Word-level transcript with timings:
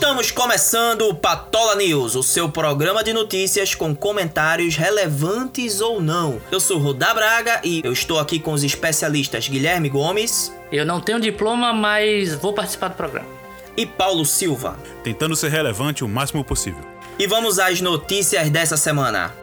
Estamos 0.00 0.30
começando 0.30 1.02
o 1.10 1.14
Patola 1.14 1.76
News, 1.76 2.14
o 2.14 2.22
seu 2.22 2.48
programa 2.48 3.04
de 3.04 3.12
notícias 3.12 3.74
com 3.74 3.94
comentários 3.94 4.74
relevantes 4.74 5.82
ou 5.82 6.00
não. 6.00 6.40
Eu 6.50 6.58
sou 6.58 6.78
Rodá 6.78 7.12
Braga 7.12 7.60
e 7.62 7.82
eu 7.84 7.92
estou 7.92 8.18
aqui 8.18 8.38
com 8.40 8.54
os 8.54 8.64
especialistas 8.64 9.46
Guilherme 9.46 9.90
Gomes. 9.90 10.50
Eu 10.72 10.86
não 10.86 11.02
tenho 11.02 11.20
diploma, 11.20 11.74
mas 11.74 12.34
vou 12.34 12.54
participar 12.54 12.88
do 12.88 12.94
programa. 12.94 13.28
E 13.76 13.84
Paulo 13.84 14.24
Silva. 14.24 14.74
Tentando 15.04 15.36
ser 15.36 15.50
relevante 15.50 16.02
o 16.02 16.08
máximo 16.08 16.42
possível. 16.42 16.82
E 17.18 17.26
vamos 17.26 17.58
às 17.58 17.82
notícias 17.82 18.48
dessa 18.48 18.78
semana. 18.78 19.34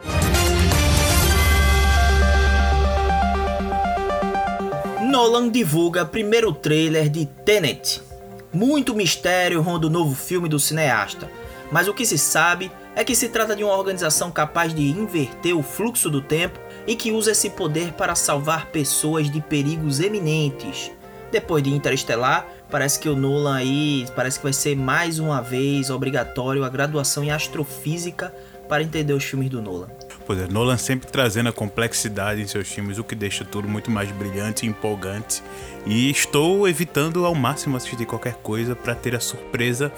Nolan 5.08 5.50
divulga 5.50 6.04
primeiro 6.04 6.52
trailer 6.52 7.08
de 7.08 7.26
Tenet. 7.26 8.07
Muito 8.52 8.94
mistério 8.94 9.60
ronda 9.60 9.86
o 9.86 9.90
novo 9.90 10.14
filme 10.14 10.48
do 10.48 10.58
cineasta, 10.58 11.30
mas 11.70 11.86
o 11.86 11.92
que 11.92 12.06
se 12.06 12.16
sabe 12.16 12.72
é 12.96 13.04
que 13.04 13.14
se 13.14 13.28
trata 13.28 13.54
de 13.54 13.62
uma 13.62 13.76
organização 13.76 14.30
capaz 14.30 14.74
de 14.74 14.88
inverter 14.88 15.54
o 15.54 15.62
fluxo 15.62 16.08
do 16.08 16.22
tempo 16.22 16.58
e 16.86 16.96
que 16.96 17.12
usa 17.12 17.32
esse 17.32 17.50
poder 17.50 17.92
para 17.92 18.14
salvar 18.14 18.66
pessoas 18.66 19.30
de 19.30 19.42
perigos 19.42 20.00
eminentes. 20.00 20.90
Depois 21.30 21.62
de 21.62 21.70
Interestelar, 21.74 22.48
parece 22.70 22.98
que 22.98 23.08
o 23.08 23.14
Nolan 23.14 23.56
aí 23.56 24.06
parece 24.16 24.38
que 24.38 24.44
vai 24.44 24.52
ser 24.54 24.74
mais 24.74 25.18
uma 25.18 25.42
vez 25.42 25.90
obrigatório 25.90 26.64
a 26.64 26.70
graduação 26.70 27.22
em 27.22 27.30
astrofísica 27.30 28.34
para 28.66 28.82
entender 28.82 29.12
os 29.12 29.24
filmes 29.24 29.50
do 29.50 29.60
Nolan. 29.60 29.88
Pois 30.28 30.38
é, 30.42 30.46
Nolan 30.46 30.76
sempre 30.76 31.10
trazendo 31.10 31.48
a 31.48 31.52
complexidade 31.52 32.42
em 32.42 32.46
seus 32.46 32.68
filmes, 32.68 32.98
o 32.98 33.02
que 33.02 33.14
deixa 33.14 33.46
tudo 33.46 33.66
muito 33.66 33.90
mais 33.90 34.10
brilhante 34.12 34.66
e 34.66 34.68
empolgante. 34.68 35.42
E 35.86 36.10
estou 36.10 36.68
evitando 36.68 37.24
ao 37.24 37.34
máximo 37.34 37.78
assistir 37.78 38.04
qualquer 38.04 38.34
coisa 38.34 38.76
para 38.76 38.94
ter 38.94 39.16
a 39.16 39.20
surpresa 39.20 39.90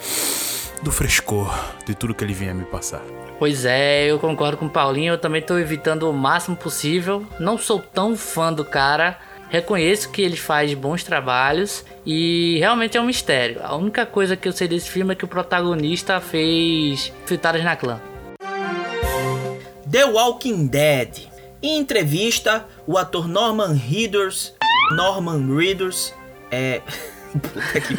do 0.85 0.93
frescor 0.93 1.53
de 1.85 1.97
tudo 1.97 2.15
que 2.15 2.23
ele 2.23 2.33
vinha 2.33 2.55
me 2.55 2.65
passar. 2.65 3.03
Pois 3.41 3.65
é, 3.65 4.09
eu 4.09 4.21
concordo 4.21 4.57
com 4.57 4.67
o 4.67 4.71
Paulinho, 4.71 5.15
eu 5.15 5.19
também 5.19 5.41
estou 5.41 5.59
evitando 5.59 6.09
o 6.09 6.13
máximo 6.13 6.55
possível. 6.55 7.27
Não 7.41 7.59
sou 7.59 7.81
tão 7.81 8.17
fã 8.17 8.53
do 8.53 8.65
cara, 8.65 9.19
reconheço 9.49 10.13
que 10.13 10.23
ele 10.23 10.37
faz 10.37 10.73
bons 10.75 11.03
trabalhos 11.03 11.85
e 12.07 12.57
realmente 12.61 12.97
é 12.97 13.01
um 13.01 13.07
mistério. 13.07 13.59
A 13.65 13.75
única 13.75 14.07
coisa 14.07 14.37
que 14.37 14.47
eu 14.47 14.53
sei 14.53 14.69
desse 14.69 14.89
filme 14.89 15.13
é 15.13 15.17
que 15.17 15.25
o 15.25 15.29
protagonista 15.29 16.21
fez 16.21 17.13
Fritadas 17.27 17.65
na 17.65 17.75
Clã. 17.75 18.01
The 19.91 20.05
Walking 20.05 20.69
Dead. 20.69 21.29
Em 21.61 21.79
entrevista, 21.79 22.65
o 22.87 22.97
ator 22.97 23.27
Norman 23.27 23.73
Reedus, 23.73 24.55
Norman 24.93 25.53
Reedus, 25.57 26.15
é 26.51 26.81
Puta 27.33 27.81
que 27.81 27.95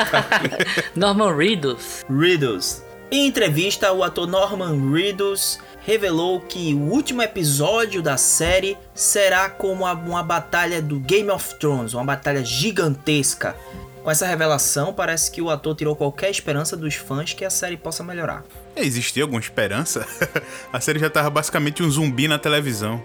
Norman 0.98 1.36
Reedus. 1.36 2.06
Reedus. 2.10 2.82
Em 3.12 3.28
entrevista, 3.28 3.92
o 3.92 4.04
ator 4.04 4.26
Norman 4.26 4.92
Reedus 4.92 5.60
revelou 5.86 6.40
que 6.40 6.74
o 6.74 6.80
último 6.92 7.22
episódio 7.22 8.02
da 8.02 8.16
série 8.16 8.78
será 8.94 9.50
como 9.50 9.84
uma 9.84 10.24
batalha 10.24 10.82
do 10.82 10.98
Game 10.98 11.30
of 11.30 11.56
Thrones, 11.60 11.94
uma 11.94 12.06
batalha 12.06 12.44
gigantesca. 12.44 13.56
Com 14.04 14.10
essa 14.10 14.26
revelação, 14.26 14.92
parece 14.94 15.30
que 15.30 15.42
o 15.42 15.50
ator 15.50 15.76
tirou 15.76 15.96
qualquer 15.96 16.32
esperança 16.32 16.76
dos 16.76 16.96
fãs 16.96 17.34
que 17.34 17.46
a 17.46 17.52
série 17.52 17.78
possa 17.78 18.04
melhorar. 18.04 18.44
Existia 18.76 19.24
alguma 19.24 19.40
esperança? 19.40 20.08
a 20.74 20.80
série 20.80 20.98
já 20.98 21.08
estava 21.08 21.30
basicamente 21.30 21.84
um 21.84 21.90
zumbi 21.90 22.28
na 22.28 22.40
televisão, 22.40 23.04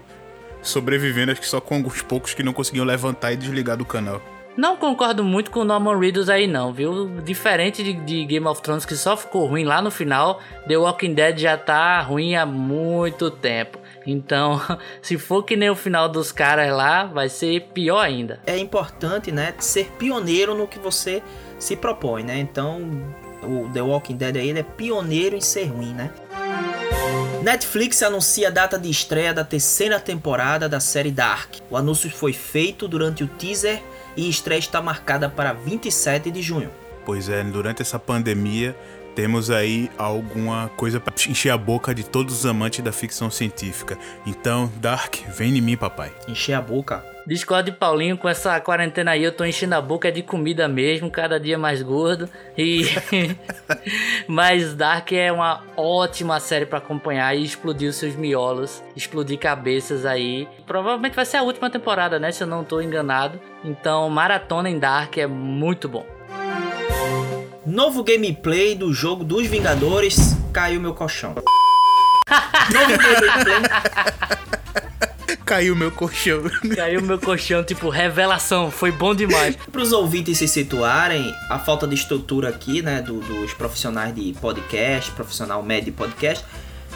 sobrevivendo 0.61 1.31
acho 1.31 1.41
que 1.41 1.47
só 1.47 1.61
com 1.61 1.75
alguns 1.75 2.01
poucos 2.01 2.33
que 2.33 2.41
não 2.41 2.51
conseguiam 2.51 2.83
levantar 2.83 3.31
e 3.31 3.37
desligar 3.37 3.77
do 3.77 3.85
canal. 3.85 4.21
Não 4.57 4.75
concordo 4.75 5.23
muito 5.23 5.51
com 5.51 5.59
o 5.59 5.63
Norman 5.63 5.99
Reedus 5.99 6.29
aí 6.29 6.47
não, 6.47 6.73
viu? 6.73 7.21
Diferente 7.23 7.83
de, 7.83 7.93
de, 7.93 8.25
Game 8.25 8.47
of 8.47 8.59
Thrones 8.59 8.85
que 8.85 8.95
só 8.95 9.15
ficou 9.15 9.45
ruim 9.45 9.63
lá 9.63 9.83
no 9.83 9.91
final, 9.91 10.41
The 10.67 10.75
Walking 10.75 11.13
Dead 11.13 11.37
já 11.37 11.55
tá 11.55 12.01
ruim 12.01 12.35
há 12.35 12.43
muito 12.43 13.29
tempo. 13.29 13.77
Então, 14.03 14.59
se 14.99 15.15
for 15.19 15.43
que 15.43 15.55
nem 15.55 15.69
o 15.69 15.75
final 15.75 16.09
dos 16.09 16.31
caras 16.31 16.75
lá, 16.75 17.03
vai 17.03 17.29
ser 17.29 17.67
pior 17.71 17.99
ainda. 17.99 18.39
É 18.47 18.57
importante, 18.57 19.31
né, 19.31 19.53
ser 19.59 19.91
pioneiro 19.91 20.55
no 20.55 20.67
que 20.67 20.79
você 20.79 21.21
se 21.59 21.75
propõe, 21.75 22.23
né? 22.23 22.39
Então, 22.39 22.81
o 23.43 23.69
The 23.71 23.81
Walking 23.83 24.15
Dead 24.15 24.37
aí 24.37 24.49
ele 24.49 24.59
é 24.59 24.63
pioneiro 24.63 25.35
em 25.35 25.41
ser 25.41 25.65
ruim, 25.65 25.93
né? 25.93 26.11
Netflix 27.43 28.01
anuncia 28.01 28.47
a 28.47 28.51
data 28.51 28.79
de 28.79 28.89
estreia 28.89 29.35
da 29.35 29.43
terceira 29.43 29.99
temporada 29.99 30.67
da 30.67 30.79
série 30.79 31.11
Dark. 31.11 31.57
O 31.69 31.77
anúncio 31.77 32.09
foi 32.09 32.33
feito 32.33 32.87
durante 32.87 33.23
o 33.23 33.27
teaser 33.27 33.81
e 34.17 34.27
estreia 34.27 34.59
está 34.59 34.81
marcada 34.81 35.29
para 35.29 35.53
27 35.53 36.31
de 36.31 36.41
junho. 36.41 36.71
Pois 37.05 37.29
é, 37.29 37.41
durante 37.43 37.81
essa 37.81 37.97
pandemia 37.97 38.75
temos 39.17 39.49
aí 39.49 39.89
alguma 39.97 40.69
coisa 40.77 40.99
para 40.99 41.11
encher 41.27 41.49
a 41.49 41.57
boca 41.57 41.91
de 41.91 42.03
todos 42.03 42.35
os 42.35 42.45
amantes 42.45 42.85
da 42.85 42.91
ficção 42.91 43.31
científica. 43.31 43.97
Então, 44.27 44.71
Dark, 44.75 45.15
vem 45.35 45.57
em 45.57 45.59
mim, 45.59 45.75
papai. 45.75 46.11
Encher 46.27 46.53
a 46.53 46.61
boca. 46.61 47.03
Discordo 47.25 47.71
de 47.71 47.75
Paulinho, 47.75 48.15
com 48.15 48.29
essa 48.29 48.61
quarentena 48.61 49.11
aí 49.11 49.23
eu 49.23 49.31
tô 49.31 49.43
enchendo 49.43 49.73
a 49.73 49.81
boca 49.81 50.11
de 50.11 50.21
comida 50.21 50.67
mesmo, 50.67 51.09
cada 51.09 51.39
dia 51.39 51.57
mais 51.57 51.81
gordo. 51.81 52.29
E 52.55 52.83
mas 54.29 54.75
Dark 54.75 55.11
é 55.11 55.31
uma 55.31 55.63
ótima 55.75 56.39
série 56.39 56.67
para 56.67 56.77
acompanhar 56.77 57.35
e 57.35 57.43
explodir 57.43 57.89
os 57.89 57.95
seus 57.95 58.15
miolos, 58.15 58.83
explodir 58.95 59.39
cabeças 59.39 60.05
aí. 60.05 60.47
Provavelmente 60.67 61.15
vai 61.15 61.25
ser 61.25 61.37
a 61.37 61.43
última 61.43 61.71
temporada, 61.71 62.19
né, 62.19 62.31
se 62.31 62.43
eu 62.43 62.47
não 62.47 62.63
tô 62.63 62.79
enganado. 62.81 63.41
Então, 63.63 64.07
maratona 64.11 64.69
em 64.69 64.77
Dark 64.77 65.17
é 65.17 65.25
muito 65.25 65.89
bom. 65.89 66.16
Novo 67.67 68.01
gameplay 68.01 68.75
do 68.75 68.93
jogo 68.93 69.25
dos 69.25 69.45
Vingadores 69.45 70.37
caiu 70.53 70.79
meu 70.79 70.93
colchão. 70.93 71.35
Novo 72.71 72.97
gameplay. 72.97 73.61
Caiu 75.43 75.75
meu 75.75 75.91
colchão. 75.91 76.43
Caiu 76.73 77.01
meu 77.01 77.19
colchão, 77.19 77.61
tipo, 77.65 77.89
revelação, 77.89 78.71
foi 78.71 78.89
bom 78.89 79.13
demais. 79.13 79.57
Para 79.69 79.81
os 79.81 79.91
ouvintes 79.91 80.37
se 80.37 80.47
situarem, 80.47 81.33
a 81.49 81.59
falta 81.59 81.85
de 81.85 81.95
estrutura 81.95 82.47
aqui, 82.47 82.81
né, 82.81 83.01
do, 83.01 83.19
dos 83.19 83.53
profissionais 83.53 84.15
de 84.15 84.33
podcast, 84.39 85.11
profissional 85.11 85.61
médio 85.61 85.91
de 85.91 85.91
podcast, 85.91 86.45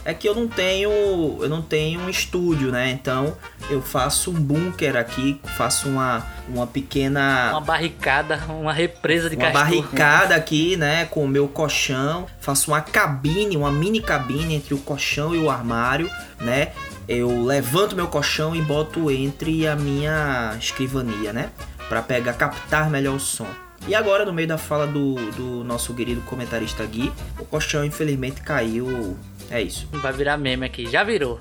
é 0.03 0.13
que 0.13 0.28
eu 0.28 0.35
não 0.35 0.47
tenho 0.47 0.91
eu 0.91 1.50
não 1.50 1.62
tenho 1.62 2.01
um 2.01 2.09
estúdio, 2.09 2.72
né? 2.72 2.89
Então 2.89 3.35
eu 3.69 3.81
faço 3.81 4.31
um 4.31 4.34
bunker 4.34 4.95
aqui, 4.95 5.39
faço 5.56 5.88
uma, 5.88 6.25
uma 6.47 6.67
pequena 6.67 7.51
uma 7.51 7.62
barricada, 7.62 8.40
uma 8.50 8.73
represa 8.73 9.29
de 9.29 9.35
uma 9.35 9.50
barricada 9.51 10.35
aqui, 10.35 10.75
né, 10.75 11.06
com 11.06 11.23
o 11.23 11.28
meu 11.28 11.47
colchão, 11.47 12.25
faço 12.40 12.72
uma 12.72 12.81
cabine, 12.81 13.56
uma 13.56 13.72
mini 13.72 14.01
cabine 14.01 14.56
entre 14.56 14.73
o 14.73 14.78
colchão 14.78 15.35
e 15.35 15.40
o 15.40 15.50
armário, 15.50 16.09
né? 16.40 16.69
Eu 17.07 17.44
levanto 17.44 17.95
meu 17.95 18.07
colchão 18.07 18.56
e 18.56 18.61
boto 18.61 19.11
entre 19.11 19.67
a 19.67 19.75
minha 19.75 20.56
escrivania, 20.59 21.34
né? 21.34 21.50
Para 21.90 22.01
pegar 22.01 22.34
captar 22.34 22.90
melhor 22.90 23.16
o 23.16 23.19
som. 23.19 23.47
E 23.87 23.95
agora, 23.95 24.23
no 24.25 24.31
meio 24.31 24.47
da 24.47 24.57
fala 24.57 24.85
do, 24.85 25.15
do 25.31 25.63
nosso 25.63 25.93
querido 25.93 26.21
comentarista 26.21 26.85
Gui, 26.85 27.11
o 27.39 27.45
colchão 27.45 27.83
infelizmente 27.83 28.41
caiu 28.41 29.17
é 29.51 29.61
isso. 29.61 29.87
Vai 29.91 30.13
virar 30.13 30.37
meme 30.37 30.65
aqui, 30.65 30.89
já 30.89 31.03
virou. 31.03 31.37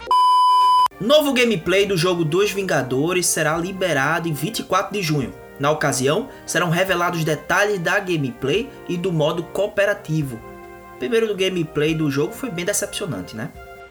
Novo 1.01 1.33
gameplay 1.33 1.87
do 1.87 1.97
jogo 1.97 2.25
dos 2.25 2.51
Vingadores 2.51 3.27
será 3.27 3.57
liberado 3.57 4.29
em 4.29 4.33
24 4.33 4.93
de 4.93 5.01
junho. 5.01 5.33
Na 5.61 5.71
ocasião, 5.71 6.29
serão 6.45 6.71
revelados 6.71 7.23
detalhes 7.25 7.79
da 7.79 8.01
gameplay 8.01 8.69
e 8.89 8.97
do 8.97 9.13
modo 9.13 9.45
cooperativo. 9.45 10.41
Primeiro 10.99 11.29
do 11.29 11.37
gameplay 11.37 11.95
do 11.95 12.11
jogo 12.11 12.33
foi 12.33 12.51
bem 12.51 12.65
decepcionante, 12.65 13.37
né? 13.37 13.51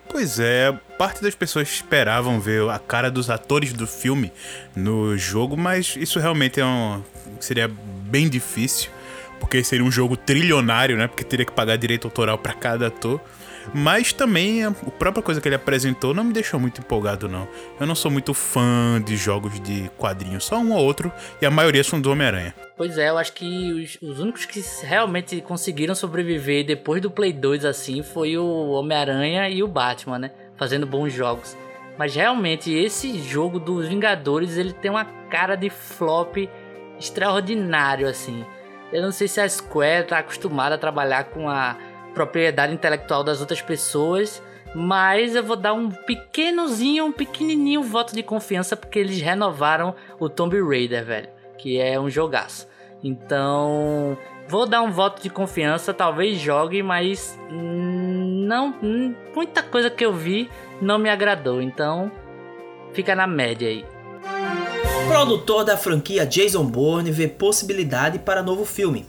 Pois 0.09 0.39
é, 0.39 0.71
parte 0.97 1.21
das 1.21 1.35
pessoas 1.35 1.69
esperavam 1.69 2.40
ver 2.40 2.67
a 2.69 2.79
cara 2.79 3.09
dos 3.09 3.29
atores 3.29 3.72
do 3.72 3.87
filme 3.87 4.34
no 4.75 5.16
jogo, 5.17 5.55
mas 5.55 5.95
isso 5.95 6.19
realmente 6.19 6.59
é 6.59 6.66
um, 6.66 7.02
seria 7.40 7.69
bem 8.09 8.28
difícil, 8.28 8.90
porque 9.40 9.64
seria 9.64 9.85
um 9.85 9.91
jogo 9.91 10.17
trilionário, 10.17 10.97
né? 10.97 11.08
Porque 11.08 11.23
teria 11.23 11.46
que 11.46 11.52
pagar 11.52 11.78
direito 11.78 12.06
autoral 12.06 12.38
para 12.38 12.53
cada 12.53 12.88
ator. 12.88 13.22
Mas 13.73 14.11
também 14.11 14.64
a 14.64 14.72
própria 14.72 15.22
coisa 15.22 15.40
que 15.40 15.47
ele 15.47 15.56
apresentou 15.56 16.14
não 16.14 16.23
me 16.23 16.34
deixou 16.34 16.59
muito 16.59 16.82
empolgado, 16.82 17.28
não. 17.28 17.47
Eu 17.79 17.85
não 17.85 17.94
sou 17.94 18.09
muito 18.09 18.34
fã 18.34 19.02
de 19.03 19.16
jogos 19.16 19.59
de 19.59 19.90
quadrinhos, 19.97 20.46
só 20.46 20.58
um 20.58 20.73
ou 20.73 20.84
outro, 20.84 21.11
e 21.41 21.46
a 21.46 21.52
maioria 21.52 21.84
são 21.84 22.02
do 22.02 22.11
Homem-Aranha. 22.11 22.56
Pois 22.76 22.97
é, 22.97 23.09
eu 23.09 23.17
acho 23.17 23.34
que 23.34 23.72
os, 23.73 23.97
os, 24.02 24.20
únicos 24.20 24.46
que 24.46 24.64
realmente 24.84 25.41
conseguiram 25.41 25.94
sobreviver 25.94 26.66
depois 26.66 27.02
do 27.02 27.12
Play 27.12 27.34
2 27.34 27.66
assim 27.66 28.02
foi 28.02 28.38
o 28.38 28.70
Homem-Aranha 28.70 29.50
e 29.50 29.62
o 29.62 29.67
Batman, 29.67 30.17
né? 30.17 30.32
Fazendo 30.58 30.88
bons 30.88 31.14
jogos. 31.14 31.55
Mas 31.97 32.16
realmente 32.16 32.73
esse 32.73 33.20
jogo 33.20 33.59
dos 33.59 33.88
Vingadores, 33.88 34.58
ele 34.58 34.73
tem 34.73 34.90
uma 34.90 35.05
cara 35.29 35.55
de 35.55 35.70
flop 35.70 36.38
extraordinário 36.99 38.07
assim. 38.07 38.46
Eu 38.91 39.01
não 39.01 39.11
sei 39.11 39.28
se 39.28 39.40
a 39.40 39.47
Square 39.47 40.07
tá 40.07 40.17
acostumada 40.17 40.75
a 40.75 40.78
trabalhar 40.78 41.25
com 41.25 41.49
a 41.49 41.78
propriedade 42.13 42.73
intelectual 42.73 43.23
das 43.23 43.40
outras 43.40 43.61
pessoas, 43.61 44.41
mas 44.73 45.35
eu 45.35 45.43
vou 45.43 45.55
dar 45.55 45.73
um 45.73 45.90
pequenozinho, 45.90 47.05
um 47.05 47.11
pequenininho 47.11 47.84
voto 47.84 48.13
de 48.13 48.23
confiança 48.23 48.75
porque 48.75 48.99
eles 48.99 49.22
renovaram 49.22 49.96
o 50.19 50.28
Tomb 50.28 50.59
Raider, 50.61 51.05
velho, 51.05 51.29
que 51.57 51.79
é 51.79 51.99
um 51.99 52.09
jogaço. 52.09 52.67
Então, 53.03 54.17
vou 54.47 54.66
dar 54.66 54.81
um 54.81 54.91
voto 54.91 55.22
de 55.22 55.29
confiança, 55.29 55.93
talvez 55.93 56.40
jogue, 56.40 56.84
mas 56.84 57.40
não 57.49 58.75
muita 59.34 59.63
coisa 59.63 59.90
que 59.90 60.05
eu 60.05 60.11
vi 60.11 60.49
não 60.81 60.97
me 60.97 61.09
agradou, 61.09 61.61
então 61.61 62.11
fica 62.93 63.16
na 63.16 63.28
média 63.28 63.69
aí. 63.69 63.85
Produtor 65.09 65.66
da 65.66 65.76
franquia 65.76 66.23
Jason 66.23 66.64
Bourne 66.64 67.11
vê 67.11 67.28
possibilidade 67.28 68.20
para 68.20 68.44
novo 68.44 68.64
filme. 68.64 69.08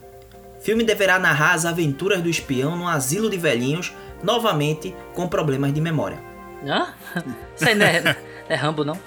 filme 0.63 0.83
deverá 0.83 1.19
narrar 1.19 1.53
as 1.53 1.67
aventuras 1.67 2.23
do 2.23 2.31
espião 2.31 2.75
num 2.75 2.89
asilo 2.89 3.29
de 3.29 3.37
velhinhos, 3.37 3.93
novamente 4.25 4.95
com 5.13 5.29
problemas 5.29 5.75
de 5.75 5.81
memória. 5.81 6.19
Hã? 6.67 6.95
Isso 7.55 7.69
aí 7.69 7.75
não 7.75 7.85
é, 7.87 8.01
não 8.01 8.15
é 8.49 8.55
Rambo, 8.55 8.83
não? 8.83 8.99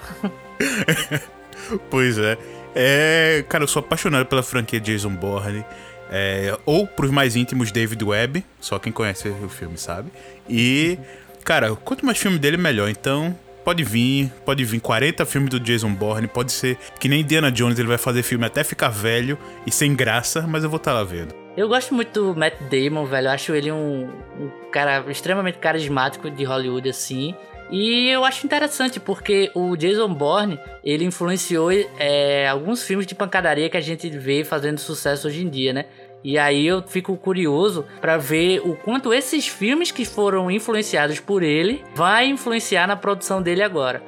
pois 1.90 2.16
é. 2.16 2.38
É, 2.76 3.44
cara, 3.48 3.64
eu 3.64 3.68
sou 3.68 3.80
apaixonado 3.80 4.26
pela 4.26 4.42
franquia 4.44 4.80
Jason 4.80 5.10
Bourne. 5.10 5.64
É, 6.12 6.56
ou 6.64 6.86
pros 6.86 7.10
mais 7.10 7.34
íntimos, 7.34 7.72
David 7.72 8.04
Webb. 8.04 8.44
Só 8.60 8.78
quem 8.78 8.92
conhece 8.92 9.28
o 9.28 9.48
filme 9.48 9.76
sabe. 9.76 10.12
E, 10.48 10.96
cara, 11.44 11.74
quanto 11.74 12.06
mais 12.06 12.18
filme 12.18 12.38
dele, 12.38 12.56
melhor. 12.56 12.88
Então, 12.88 13.36
pode 13.64 13.82
vir, 13.82 14.30
pode 14.44 14.64
vir 14.64 14.80
40 14.80 15.24
filmes 15.24 15.50
do 15.50 15.58
Jason 15.58 15.92
Bourne, 15.92 16.28
pode 16.28 16.52
ser 16.52 16.76
que 17.00 17.08
nem 17.08 17.22
Indiana 17.22 17.50
Jones, 17.50 17.78
ele 17.78 17.88
vai 17.88 17.98
fazer 17.98 18.22
filme 18.22 18.44
até 18.44 18.62
ficar 18.62 18.90
velho 18.90 19.38
e 19.66 19.70
sem 19.70 19.96
graça, 19.96 20.42
mas 20.42 20.62
eu 20.62 20.70
vou 20.70 20.76
estar 20.76 20.92
tá 20.92 20.98
lá 20.98 21.04
vendo. 21.04 21.34
Eu 21.56 21.68
gosto 21.68 21.94
muito 21.94 22.12
do 22.12 22.38
Matt 22.38 22.54
Damon, 22.62 23.06
velho. 23.06 23.28
Eu 23.28 23.30
acho 23.30 23.54
ele 23.54 23.70
um, 23.70 24.08
um 24.38 24.50
cara 24.72 25.04
extremamente 25.08 25.58
carismático 25.58 26.28
de 26.28 26.42
Hollywood, 26.42 26.88
assim. 26.88 27.34
E 27.70 28.08
eu 28.08 28.24
acho 28.24 28.44
interessante 28.44 29.00
porque 29.00 29.50
o 29.54 29.76
Jason 29.76 30.12
Bourne 30.12 30.58
ele 30.82 31.04
influenciou 31.04 31.70
é, 31.98 32.46
alguns 32.48 32.82
filmes 32.82 33.06
de 33.06 33.14
pancadaria 33.14 33.70
que 33.70 33.76
a 33.76 33.80
gente 33.80 34.10
vê 34.10 34.44
fazendo 34.44 34.78
sucesso 34.78 35.28
hoje 35.28 35.42
em 35.42 35.48
dia, 35.48 35.72
né? 35.72 35.86
E 36.24 36.38
aí 36.38 36.66
eu 36.66 36.82
fico 36.82 37.14
curioso 37.18 37.84
para 38.00 38.16
ver 38.16 38.62
o 38.64 38.74
quanto 38.74 39.12
esses 39.12 39.46
filmes 39.46 39.90
que 39.90 40.06
foram 40.06 40.50
influenciados 40.50 41.20
por 41.20 41.42
ele 41.42 41.84
vai 41.94 42.26
influenciar 42.26 42.86
na 42.86 42.96
produção 42.96 43.42
dele 43.42 43.62
agora. 43.62 44.02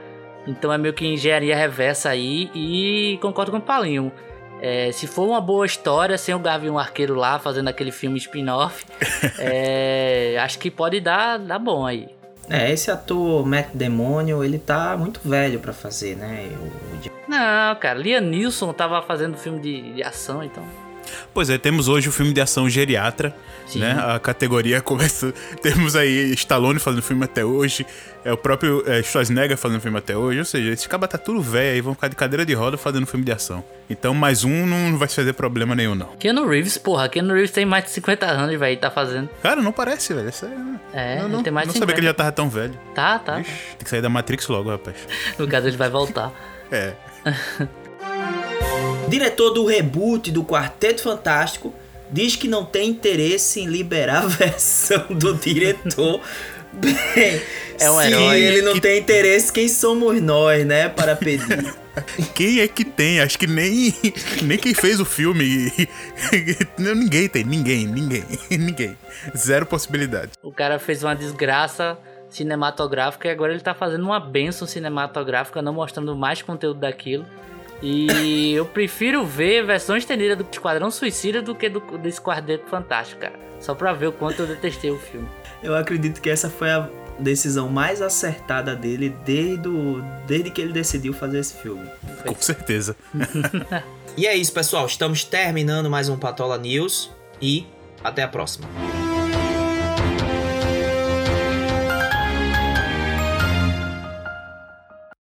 Então 0.46 0.72
é 0.72 0.78
meio 0.78 0.94
que 0.94 1.06
engenharia 1.06 1.54
reversa 1.54 2.08
aí 2.08 2.50
e 2.54 3.18
concordo 3.20 3.50
com 3.50 3.58
o 3.58 3.60
Paulinho. 3.60 4.10
É, 4.62 4.90
se 4.92 5.06
for 5.06 5.28
uma 5.28 5.40
boa 5.42 5.66
história, 5.66 6.16
sem 6.16 6.34
o 6.34 6.38
Gavião 6.38 6.78
Arqueiro 6.78 7.14
lá 7.14 7.38
fazendo 7.38 7.68
aquele 7.68 7.92
filme 7.92 8.16
spin-off, 8.16 8.86
é, 9.38 10.38
acho 10.40 10.58
que 10.58 10.70
pode 10.70 10.98
dar, 11.00 11.38
dar 11.38 11.58
bom 11.58 11.84
aí. 11.84 12.08
É, 12.48 12.72
esse 12.72 12.90
ator 12.90 13.44
Matt 13.44 13.68
Demônio, 13.74 14.42
ele 14.42 14.58
tá 14.58 14.96
muito 14.96 15.20
velho 15.22 15.58
para 15.58 15.74
fazer, 15.74 16.16
né? 16.16 16.48
O... 16.58 17.30
Não, 17.30 17.74
cara, 17.76 17.98
Liam 17.98 18.20
Neeson 18.20 18.72
tava 18.72 19.02
fazendo 19.02 19.36
filme 19.36 19.60
de, 19.60 19.94
de 19.94 20.02
ação, 20.02 20.42
então. 20.42 20.64
Pois 21.32 21.50
é, 21.50 21.58
temos 21.58 21.88
hoje 21.88 22.08
o 22.08 22.12
filme 22.12 22.32
de 22.32 22.40
ação 22.40 22.68
geriatra, 22.68 23.34
Sim. 23.66 23.80
né? 23.80 23.96
A 23.98 24.18
categoria 24.18 24.80
começa. 24.82 25.32
Temos 25.62 25.96
aí 25.96 26.32
Stallone 26.34 26.78
fazendo 26.78 27.02
filme 27.02 27.24
até 27.24 27.44
hoje, 27.44 27.86
é 28.24 28.32
o 28.32 28.36
próprio 28.36 28.82
é, 28.86 29.02
Schwarzenegger 29.02 29.56
fazendo 29.56 29.80
filme 29.80 29.98
até 29.98 30.16
hoje, 30.16 30.38
ou 30.38 30.44
seja, 30.44 30.70
esses 30.70 30.86
cabas 30.86 31.08
tá 31.08 31.18
tudo 31.18 31.40
velho 31.40 31.74
aí, 31.74 31.80
vão 31.80 31.94
ficar 31.94 32.08
de 32.08 32.16
cadeira 32.16 32.44
de 32.44 32.54
roda 32.54 32.76
fazendo 32.76 33.06
filme 33.06 33.24
de 33.24 33.32
ação. 33.32 33.62
Então 33.88 34.12
mais 34.14 34.44
um 34.44 34.66
não 34.66 34.98
vai 34.98 35.08
fazer 35.08 35.32
problema 35.32 35.74
nenhum, 35.74 35.94
não. 35.94 36.08
Keanu 36.16 36.46
Reeves, 36.48 36.76
porra, 36.76 37.08
Keanu 37.08 37.34
Reeves 37.34 37.52
tem 37.52 37.64
mais 37.64 37.84
de 37.84 37.90
50 37.90 38.26
anos, 38.26 38.58
velho, 38.58 38.76
tá 38.78 38.90
fazendo. 38.90 39.28
Cara, 39.42 39.62
não 39.62 39.72
parece, 39.72 40.12
velho. 40.12 40.28
Isso 40.28 40.46
é, 40.92 41.16
é 41.16 41.22
não, 41.22 41.28
não, 41.28 41.42
tem 41.42 41.52
mais 41.52 41.68
de 41.68 41.74
Não 41.74 41.80
sabia 41.80 41.94
que 41.94 42.00
ele 42.00 42.08
já 42.08 42.14
tava 42.14 42.32
tão 42.32 42.48
velho. 42.48 42.78
Tá, 42.94 43.18
tá. 43.18 43.40
Ixi, 43.40 43.50
tem 43.50 43.84
que 43.84 43.90
sair 43.90 44.02
da 44.02 44.08
Matrix 44.08 44.48
logo, 44.48 44.70
rapaz. 44.70 44.96
no 45.38 45.46
caso, 45.46 45.68
ele 45.68 45.76
vai 45.76 45.88
voltar. 45.88 46.32
é. 46.70 46.94
Diretor 49.08 49.50
do 49.50 49.64
reboot 49.64 50.30
do 50.32 50.44
Quarteto 50.44 51.02
Fantástico 51.02 51.72
diz 52.10 52.36
que 52.36 52.48
não 52.48 52.64
tem 52.64 52.90
interesse 52.90 53.60
em 53.60 53.66
liberar 53.66 54.24
a 54.24 54.26
versão 54.26 55.06
do 55.10 55.34
diretor. 55.34 56.20
Bem, 56.72 57.40
é 57.80 57.90
um 57.90 58.00
se 58.00 58.06
herói. 58.06 58.40
ele 58.40 58.62
não 58.62 58.74
que... 58.74 58.80
tem 58.80 58.98
interesse, 58.98 59.52
quem 59.52 59.68
somos 59.68 60.20
nós, 60.20 60.66
né, 60.66 60.88
para 60.88 61.16
pedir? 61.16 61.74
Quem 62.34 62.60
é 62.60 62.68
que 62.68 62.84
tem? 62.84 63.22
Acho 63.22 63.38
que 63.38 63.46
nem, 63.46 63.90
nem 64.42 64.58
quem 64.58 64.74
fez 64.74 65.00
o 65.00 65.04
filme. 65.06 65.72
ninguém 66.76 67.26
tem, 67.26 67.42
ninguém, 67.42 67.86
ninguém, 67.86 68.22
ninguém. 68.50 68.98
Zero 69.34 69.64
possibilidade. 69.64 70.32
O 70.42 70.52
cara 70.52 70.78
fez 70.78 71.02
uma 71.02 71.16
desgraça 71.16 71.96
cinematográfica 72.28 73.28
e 73.28 73.30
agora 73.30 73.52
ele 73.54 73.62
tá 73.62 73.72
fazendo 73.72 74.04
uma 74.04 74.20
benção 74.20 74.68
cinematográfica, 74.68 75.62
não 75.62 75.72
mostrando 75.72 76.14
mais 76.14 76.42
conteúdo 76.42 76.80
daquilo. 76.80 77.24
E 77.82 78.52
eu 78.54 78.64
prefiro 78.64 79.24
ver 79.24 79.64
versão 79.64 79.96
estendida 79.96 80.34
do 80.34 80.46
Esquadrão 80.50 80.90
Suicida 80.90 81.42
do 81.42 81.54
que 81.54 81.68
do, 81.68 81.80
desse 81.98 82.20
Quarteto 82.20 82.66
Fantástico, 82.68 83.20
cara. 83.20 83.38
Só 83.60 83.74
pra 83.74 83.92
ver 83.92 84.08
o 84.08 84.12
quanto 84.12 84.40
eu 84.40 84.46
detestei 84.46 84.90
o 84.90 84.98
filme. 84.98 85.28
Eu 85.62 85.74
acredito 85.74 86.20
que 86.20 86.30
essa 86.30 86.48
foi 86.48 86.70
a 86.70 86.88
decisão 87.18 87.68
mais 87.68 88.02
acertada 88.02 88.74
dele 88.76 89.14
desde, 89.24 89.68
o, 89.68 90.02
desde 90.26 90.50
que 90.50 90.60
ele 90.60 90.72
decidiu 90.72 91.12
fazer 91.12 91.38
esse 91.38 91.54
filme. 91.54 91.88
Com 92.24 92.34
certeza. 92.34 92.96
e 94.16 94.26
é 94.26 94.34
isso, 94.36 94.52
pessoal. 94.52 94.86
Estamos 94.86 95.24
terminando 95.24 95.90
mais 95.90 96.08
um 96.08 96.18
Patola 96.18 96.58
News 96.58 97.10
e 97.40 97.66
até 98.02 98.22
a 98.22 98.28
próxima. 98.28 98.68